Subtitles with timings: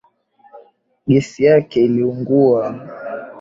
[1.11, 2.73] Gesi yake iliungua